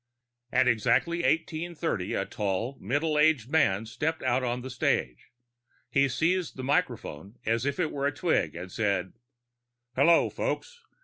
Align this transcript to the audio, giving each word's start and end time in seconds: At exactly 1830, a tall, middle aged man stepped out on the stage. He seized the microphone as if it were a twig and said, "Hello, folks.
At 0.51 0.67
exactly 0.67 1.17
1830, 1.19 2.15
a 2.15 2.25
tall, 2.25 2.75
middle 2.81 3.19
aged 3.19 3.51
man 3.51 3.85
stepped 3.85 4.23
out 4.23 4.43
on 4.43 4.61
the 4.61 4.71
stage. 4.71 5.29
He 5.91 6.09
seized 6.09 6.55
the 6.57 6.63
microphone 6.63 7.35
as 7.45 7.67
if 7.67 7.79
it 7.79 7.91
were 7.91 8.07
a 8.07 8.11
twig 8.11 8.55
and 8.55 8.71
said, 8.71 9.13
"Hello, 9.95 10.31
folks. 10.31 10.81